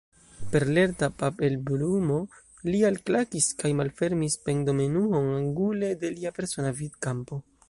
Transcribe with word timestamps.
Per 0.53 0.63
lerta 0.75 1.09
palpebrumo 1.19 2.17
li 2.71 2.81
alklakis 2.91 3.51
kaj 3.61 3.71
malfermis 3.83 4.41
pendomenuon 4.49 5.33
angule 5.39 5.95
de 6.05 6.15
lia 6.19 6.37
persona 6.41 6.79
vidkampo. 6.83 7.45